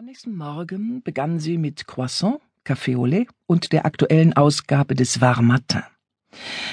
[0.00, 5.20] Am nächsten Morgen begann sie mit Croissant, Café au lait und der aktuellen Ausgabe des
[5.20, 5.82] Var Matin.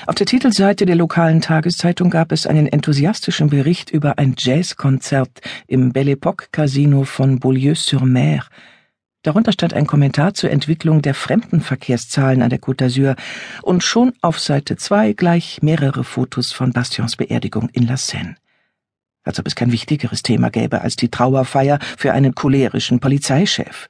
[0.05, 5.91] Auf der Titelseite der lokalen Tageszeitung gab es einen enthusiastischen Bericht über ein Jazzkonzert im
[5.91, 8.45] Belle Époque Casino von Beaulieu-sur-Mer.
[9.23, 13.17] Darunter stand ein Kommentar zur Entwicklung der Fremdenverkehrszahlen an der Côte d'Azur
[13.61, 18.37] und schon auf Seite 2 gleich mehrere Fotos von Bastions Beerdigung in La Seine
[19.27, 23.87] als ob es kein wichtigeres Thema gäbe als die Trauerfeier für einen cholerischen Polizeichef.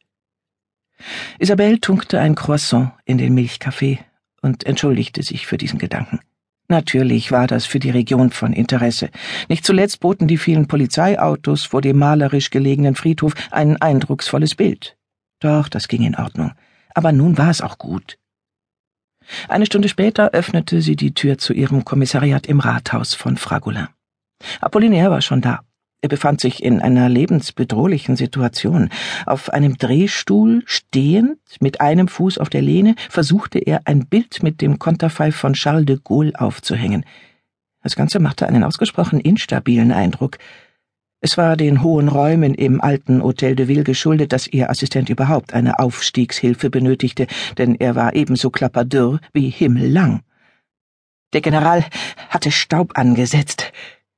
[1.39, 3.99] Isabelle tunkte ein Croissant in den Milchkaffee
[4.41, 6.19] und entschuldigte sich für diesen Gedanken.
[6.69, 9.09] Natürlich war das für die Region von Interesse.
[9.47, 14.97] Nicht zuletzt boten die vielen Polizeiautos vor dem malerisch gelegenen Friedhof ein eindrucksvolles Bild.
[15.39, 16.51] Doch, das ging in Ordnung.
[16.93, 18.17] Aber nun war es auch gut.
[19.47, 23.87] Eine Stunde später öffnete sie die Tür zu ihrem Kommissariat im Rathaus von Fragoulin.
[24.61, 25.61] Apollinaire war schon da.
[26.01, 28.89] Er befand sich in einer lebensbedrohlichen Situation.
[29.25, 34.61] Auf einem Drehstuhl, stehend, mit einem Fuß auf der Lehne, versuchte er ein Bild mit
[34.61, 37.03] dem Konterfei von Charles de Gaulle aufzuhängen.
[37.81, 40.37] Das Ganze machte einen ausgesprochen instabilen Eindruck.
[41.19, 45.53] Es war den hohen Räumen im alten Hotel de Ville geschuldet, dass ihr Assistent überhaupt
[45.53, 47.25] eine Aufstiegshilfe benötigte,
[47.57, 50.21] denn er war ebenso klapperdürr wie himmellang.
[51.33, 51.83] Der General
[52.29, 53.71] hatte Staub angesetzt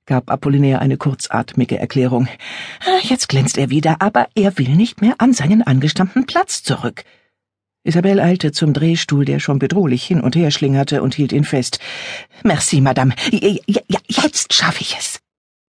[0.09, 2.27] gab Apollinaire eine kurzatmige Erklärung.
[3.03, 7.03] Jetzt glänzt er wieder, aber er will nicht mehr an seinen angestammten Platz zurück.
[7.83, 11.80] Isabelle eilte zum Drehstuhl, der schon bedrohlich hin und her schlingerte, und hielt ihn fest.
[12.43, 13.13] Merci, Madame.
[13.31, 15.19] Ja, jetzt schaffe ich es.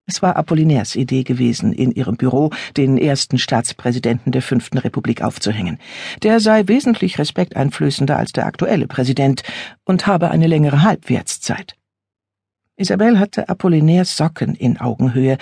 [0.06, 5.80] Es war Apollinaires Idee gewesen, in ihrem Büro den ersten Staatspräsidenten der Fünften Republik aufzuhängen.
[6.22, 9.42] Der sei wesentlich respekteinflößender als der aktuelle Präsident
[9.84, 11.77] und habe eine längere Halbwertszeit.
[12.78, 15.38] Isabelle hatte Apollinaires Socken in Augenhöhe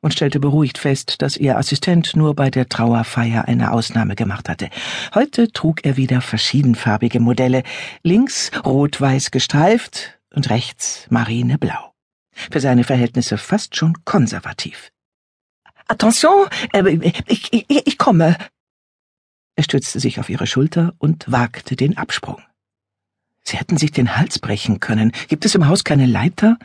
[0.00, 4.70] und stellte beruhigt fest, dass ihr Assistent nur bei der Trauerfeier eine Ausnahme gemacht hatte.
[5.14, 7.64] Heute trug er wieder verschiedenfarbige Modelle,
[8.04, 11.92] links rot-weiß gestreift und rechts marineblau.
[12.30, 14.92] Für seine Verhältnisse fast schon konservativ.
[15.88, 18.36] Attention, äh, ich, ich, ich komme.
[19.56, 22.40] Er stützte sich auf ihre Schulter und wagte den Absprung.
[23.46, 25.12] Sie hätten sich den Hals brechen können.
[25.28, 26.58] Gibt es im Haus keine Leiter?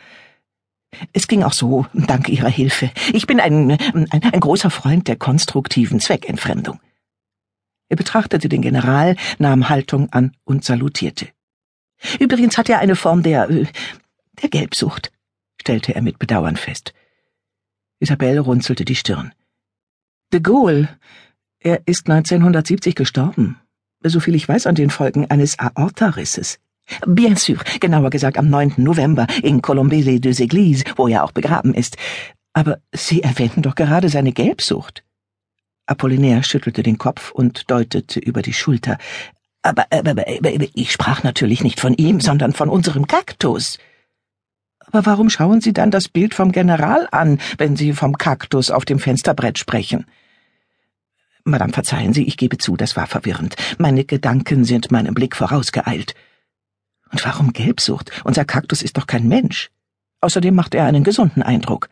[1.14, 2.90] Es ging auch so, dank Ihrer Hilfe.
[3.14, 6.80] Ich bin ein, ein, ein großer Freund der konstruktiven Zweckentfremdung.
[7.88, 11.28] Er betrachtete den General, nahm Haltung an und salutierte.
[12.20, 15.12] Übrigens hat er eine Form der, der Gelbsucht,
[15.62, 16.94] stellte er mit Bedauern fest.
[18.00, 19.34] Isabelle runzelte die Stirn.
[20.34, 20.90] De Gaulle,
[21.60, 23.60] er ist 1970 gestorben.
[24.04, 26.58] Soviel ich weiß, an den Folgen eines Aortarisses.
[27.06, 28.74] Bien sûr, genauer gesagt am 9.
[28.78, 31.98] November in Colombese des Églises, wo er auch begraben ist.
[32.54, 35.04] Aber Sie erwähnten doch gerade seine Gelbsucht.
[35.86, 38.98] Apollinaire schüttelte den Kopf und deutete über die Schulter.
[39.62, 43.78] Aber, aber, aber, aber ich sprach natürlich nicht von ihm, sondern von unserem Kaktus.
[44.80, 48.86] Aber warum schauen Sie dann das Bild vom General an, wenn Sie vom Kaktus auf
[48.86, 50.06] dem Fensterbrett sprechen?
[51.44, 53.56] Madame, verzeihen Sie, ich gebe zu, das war verwirrend.
[53.78, 56.14] Meine Gedanken sind meinem Blick vorausgeeilt.
[57.12, 58.12] Und warum Gelbsucht?
[58.24, 59.70] Unser Kaktus ist doch kein Mensch.
[60.22, 61.90] Außerdem macht er einen gesunden Eindruck.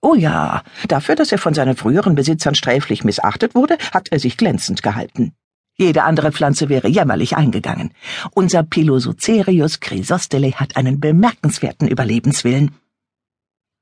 [0.00, 4.36] Oh ja, dafür, dass er von seinen früheren Besitzern sträflich missachtet wurde, hat er sich
[4.36, 5.32] glänzend gehalten.
[5.76, 7.92] Jede andere Pflanze wäre jämmerlich eingegangen.
[8.32, 12.74] Unser Pilosocerius Chrysostele hat einen bemerkenswerten Überlebenswillen.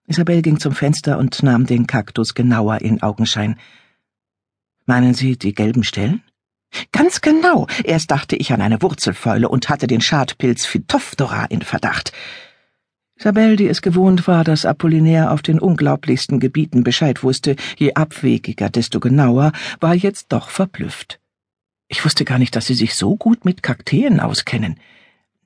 [0.06, 3.58] Isabel ging zum Fenster und nahm den Kaktus genauer in Augenschein.
[4.84, 6.22] Meinen Sie die gelben Stellen?
[6.92, 7.66] Ganz genau.
[7.84, 12.12] Erst dachte ich an eine Wurzelfäule und hatte den Schadpilz Phytophthora in Verdacht.
[13.18, 18.68] Isabelle, die es gewohnt war, dass Apollinaire auf den unglaublichsten Gebieten Bescheid wusste, je abwegiger,
[18.68, 21.18] desto genauer, war jetzt doch verblüfft.
[21.88, 24.78] Ich wusste gar nicht, dass Sie sich so gut mit Kakteen auskennen.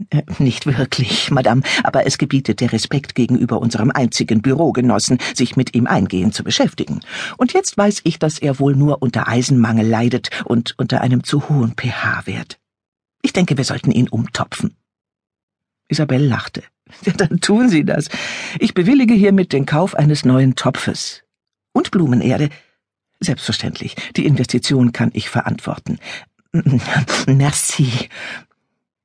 [0.08, 5.74] Äh, nicht wirklich, Madame, aber es gebietet der Respekt gegenüber unserem einzigen Bürogenossen, sich mit
[5.74, 7.00] ihm eingehend zu beschäftigen.
[7.36, 11.48] Und jetzt weiß ich, dass er wohl nur unter Eisenmangel leidet und unter einem zu
[11.48, 12.58] hohen pH-Wert.
[13.22, 14.74] Ich denke, wir sollten ihn umtopfen.
[15.88, 16.62] Isabelle lachte.
[17.04, 18.08] Ja, dann tun Sie das.
[18.58, 21.22] Ich bewillige hiermit den Kauf eines neuen Topfes.
[21.72, 22.48] Und Blumenerde.
[23.20, 26.00] Selbstverständlich, die Investition kann ich verantworten.
[27.28, 28.08] Merci.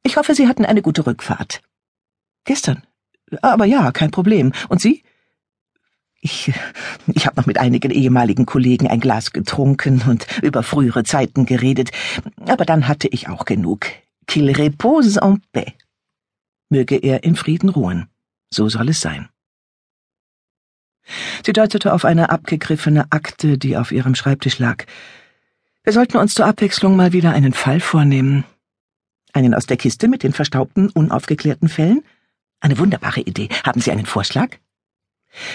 [0.05, 1.63] Ich hoffe, Sie hatten eine gute Rückfahrt.
[2.43, 2.83] Gestern.
[3.41, 4.53] Aber ja, kein Problem.
[4.69, 5.01] Und Sie?
[6.21, 6.53] Ich,
[7.07, 11.89] ich habe noch mit einigen ehemaligen Kollegen ein Glas getrunken und über frühere Zeiten geredet,
[12.47, 13.87] aber dann hatte ich auch genug.
[14.27, 15.73] Qu'il repose en paix.
[16.69, 18.07] Möge er in Frieden ruhen.
[18.51, 19.29] So soll es sein.
[21.43, 24.85] Sie deutete auf eine abgegriffene Akte, die auf ihrem Schreibtisch lag.
[25.83, 28.45] Wir sollten uns zur Abwechslung mal wieder einen Fall vornehmen.
[29.35, 32.03] Einen aus der Kiste mit den verstaubten, unaufgeklärten Fällen?
[32.61, 33.49] Eine wunderbare Idee.
[33.65, 34.47] Haben Sie einen Vorschlag?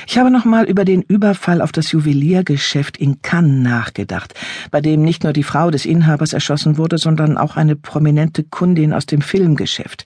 [0.06, 4.34] Ich habe nochmal über den Überfall auf das Juweliergeschäft in Cannes nachgedacht,
[4.70, 8.92] bei dem nicht nur die Frau des Inhabers erschossen wurde, sondern auch eine prominente Kundin
[8.92, 10.04] aus dem Filmgeschäft.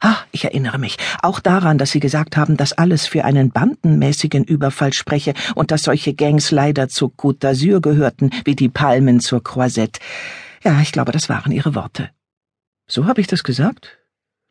[0.00, 4.42] Ah, ich erinnere mich auch daran, dass Sie gesagt haben, dass alles für einen bandenmäßigen
[4.42, 9.44] Überfall spreche und dass solche Gangs leider zur Côte d'Azur gehörten, wie die Palmen zur
[9.44, 10.00] Croisette.
[10.64, 12.10] Ja, ich glaube, das waren Ihre Worte.
[12.86, 13.98] So habe ich das gesagt?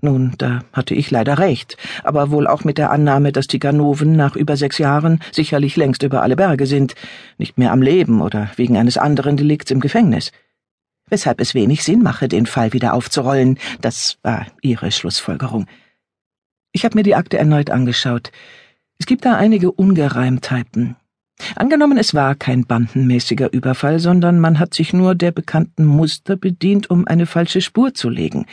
[0.01, 4.15] Nun, da hatte ich leider recht, aber wohl auch mit der Annahme, dass die Ganoven
[4.15, 6.95] nach über sechs Jahren sicherlich längst über alle Berge sind,
[7.37, 10.31] nicht mehr am Leben oder wegen eines anderen Delikts im Gefängnis
[11.09, 13.59] weshalb es wenig Sinn mache, den Fall wieder aufzurollen.
[13.81, 15.67] Das war ihre Schlussfolgerung.
[16.71, 18.31] Ich habe mir die Akte erneut angeschaut.
[18.97, 20.95] Es gibt da einige Ungereimtheiten.
[21.55, 26.89] Angenommen, es war kein bandenmäßiger Überfall, sondern man hat sich nur der bekannten Muster bedient,
[26.89, 28.45] um eine falsche Spur zu legen.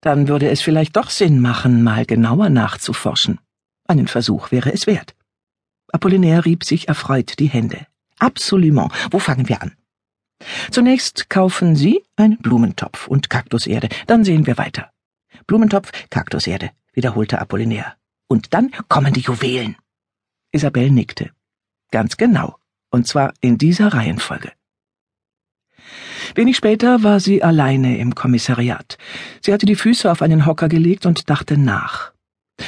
[0.00, 3.40] Dann würde es vielleicht doch Sinn machen, mal genauer nachzuforschen.
[3.86, 5.14] Einen Versuch wäre es wert.
[5.92, 7.86] Apollinaire rieb sich erfreut die Hände.
[8.18, 8.92] Absolument.
[9.10, 9.72] Wo fangen wir an?
[10.70, 14.90] Zunächst kaufen Sie einen Blumentopf und Kaktuserde, dann sehen wir weiter.
[15.46, 17.94] Blumentopf, Kaktuserde, wiederholte Apollinaire.
[18.28, 19.76] Und dann kommen die Juwelen.
[20.52, 21.30] Isabel nickte.
[21.94, 22.56] Ganz genau,
[22.90, 24.50] und zwar in dieser Reihenfolge.
[26.34, 28.98] Wenig später war sie alleine im Kommissariat.
[29.40, 32.10] Sie hatte die Füße auf einen Hocker gelegt und dachte nach.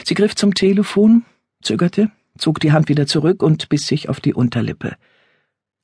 [0.05, 1.25] Sie griff zum Telefon,
[1.61, 4.95] zögerte, zog die Hand wieder zurück und biss sich auf die Unterlippe.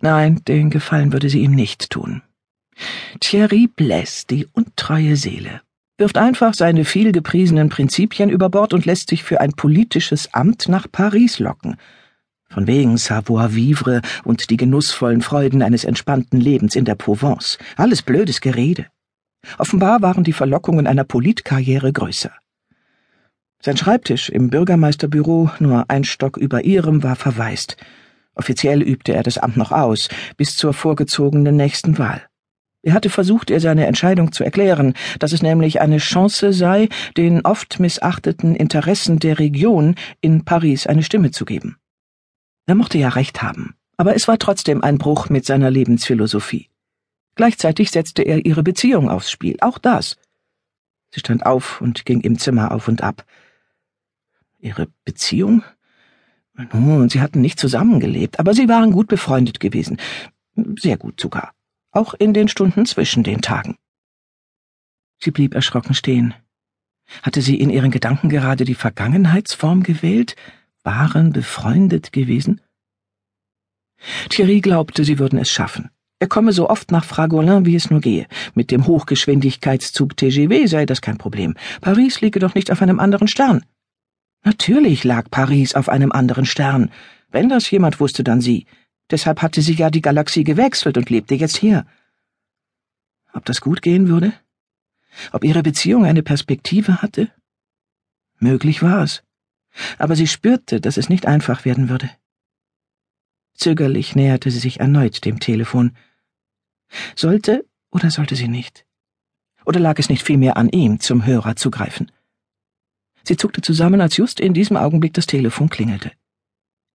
[0.00, 2.22] Nein, den Gefallen würde sie ihm nicht tun.
[3.18, 5.62] Thierry Bless, die untreue Seele,
[5.98, 10.86] wirft einfach seine vielgepriesenen Prinzipien über Bord und lässt sich für ein politisches Amt nach
[10.92, 11.76] Paris locken.
[12.52, 17.58] Von wegen Savoir-vivre und die genussvollen Freuden eines entspannten Lebens in der Provence.
[17.76, 18.86] Alles blödes Gerede.
[19.58, 22.30] Offenbar waren die Verlockungen einer Politkarriere größer.
[23.64, 27.76] Sein Schreibtisch im Bürgermeisterbüro, nur ein Stock über ihrem, war verwaist.
[28.34, 32.22] Offiziell übte er das Amt noch aus, bis zur vorgezogenen nächsten Wahl.
[32.82, 37.44] Er hatte versucht, ihr seine Entscheidung zu erklären, dass es nämlich eine Chance sei, den
[37.44, 41.76] oft missachteten Interessen der Region in Paris eine Stimme zu geben.
[42.66, 46.68] Er mochte ja recht haben, aber es war trotzdem ein Bruch mit seiner Lebensphilosophie.
[47.34, 50.16] Gleichzeitig setzte er ihre Beziehung aufs Spiel, auch das.
[51.10, 53.24] Sie stand auf und ging im Zimmer auf und ab.
[54.60, 55.64] Ihre Beziehung?
[56.72, 59.98] Nun, sie hatten nicht zusammengelebt, aber sie waren gut befreundet gewesen.
[60.78, 61.52] Sehr gut sogar.
[61.90, 63.76] Auch in den Stunden zwischen den Tagen.
[65.18, 66.34] Sie blieb erschrocken stehen.
[67.22, 70.36] Hatte sie in ihren Gedanken gerade die Vergangenheitsform gewählt?
[70.84, 72.60] Waren befreundet gewesen?
[74.28, 75.90] Thierry glaubte, sie würden es schaffen.
[76.18, 78.26] Er komme so oft nach Fragolin, wie es nur gehe.
[78.54, 81.54] Mit dem Hochgeschwindigkeitszug TGV sei das kein Problem.
[81.80, 83.64] Paris liege doch nicht auf einem anderen Stern.
[84.44, 86.90] Natürlich lag Paris auf einem anderen Stern.
[87.30, 88.66] Wenn das jemand wusste, dann sie.
[89.10, 91.86] Deshalb hatte sie ja die Galaxie gewechselt und lebte jetzt hier.
[93.32, 94.32] Ob das gut gehen würde?
[95.32, 97.30] Ob ihre Beziehung eine Perspektive hatte?
[98.38, 99.22] Möglich war es.
[99.98, 102.10] Aber sie spürte, dass es nicht einfach werden würde.
[103.54, 105.96] Zögerlich näherte sie sich erneut dem Telefon.
[107.16, 108.84] Sollte oder sollte sie nicht?
[109.64, 112.10] Oder lag es nicht vielmehr an ihm, zum Hörer zu greifen?
[113.22, 116.10] Sie zuckte zusammen, als just in diesem Augenblick das Telefon klingelte.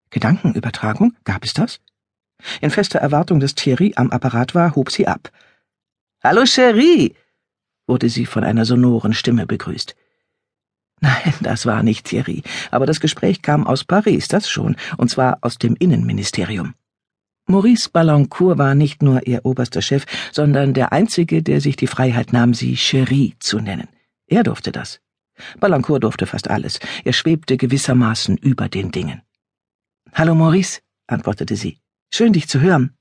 [0.09, 1.15] Gedankenübertragung?
[1.23, 1.79] Gab es das?
[2.61, 5.31] In fester Erwartung, dass Thierry am Apparat war, hob sie ab.
[6.23, 7.15] Hallo, Cherie!
[7.87, 9.95] wurde sie von einer sonoren Stimme begrüßt.
[10.99, 15.37] Nein, das war nicht Thierry, aber das Gespräch kam aus Paris, das schon, und zwar
[15.41, 16.73] aus dem Innenministerium.
[17.49, 22.33] Maurice Ballancourt war nicht nur ihr oberster Chef, sondern der einzige, der sich die Freiheit
[22.33, 23.87] nahm, sie Cherie zu nennen.
[24.27, 24.99] Er durfte das.
[25.59, 26.79] Ballancourt durfte fast alles.
[27.05, 29.21] Er schwebte gewissermaßen über den Dingen.
[30.13, 31.77] Hallo, Maurice, antwortete sie.
[32.13, 32.95] Schön, dich zu hören.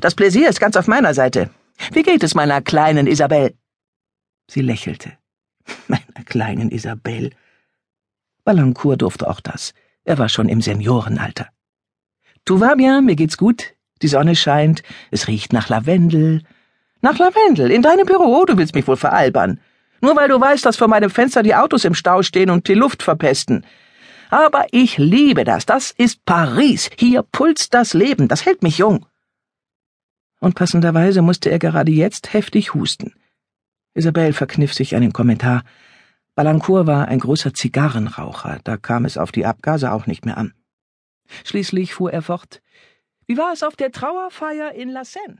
[0.00, 1.50] Das Pläsier ist ganz auf meiner Seite.
[1.92, 3.54] Wie geht es meiner kleinen Isabelle?
[4.50, 5.12] Sie lächelte.
[5.88, 7.30] Meiner kleinen Isabelle.
[8.44, 9.74] Ballancourt durfte auch das.
[10.04, 11.48] Er war schon im Seniorenalter.
[12.44, 13.74] Tu vas bien, mir geht's gut.
[14.02, 16.42] Die Sonne scheint, es riecht nach Lavendel.
[17.00, 19.60] Nach Lavendel, in deinem Büro, du willst mich wohl veralbern.
[20.00, 22.74] Nur weil du weißt, dass vor meinem Fenster die Autos im Stau stehen und die
[22.74, 23.64] Luft verpesten.
[24.30, 25.66] Aber ich liebe das.
[25.66, 26.90] Das ist Paris.
[26.98, 28.28] Hier pulst das Leben.
[28.28, 29.06] Das hält mich jung.
[30.40, 33.14] Und passenderweise musste er gerade jetzt heftig husten.
[33.96, 35.64] Isabelle verkniff sich einen Kommentar.
[36.34, 40.52] Balancourt war ein großer Zigarrenraucher, da kam es auf die Abgase auch nicht mehr an.
[41.44, 42.60] Schließlich fuhr er fort.
[43.26, 45.38] Wie war es auf der Trauerfeier in La Seine?